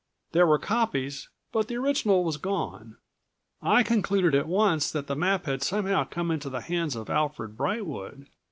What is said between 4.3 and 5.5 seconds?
at once that the map